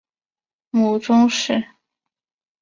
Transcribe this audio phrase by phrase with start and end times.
[0.71, 1.63] 母仲氏。